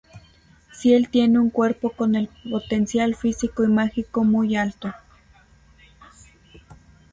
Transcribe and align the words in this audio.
Ciel 0.71 1.09
tiene 1.11 1.37
un 1.39 1.51
cuerpo 1.51 1.91
con 1.91 2.15
el 2.15 2.27
potencial 2.49 3.13
físico 3.13 3.63
y 3.63 3.67
mágico 3.67 4.23
muy 4.23 4.55
alto. 4.55 4.91